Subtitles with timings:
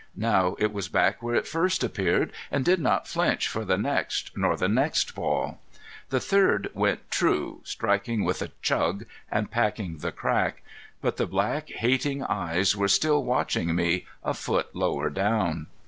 [0.17, 4.35] Now it was back where it first appeared, and did not flinch for the next,
[4.35, 5.61] nor the next ball.
[6.09, 10.63] The third went true, striking with a "chug" and packing the crack.
[11.03, 15.67] But the black, hating eyes were still watching me a foot lower down.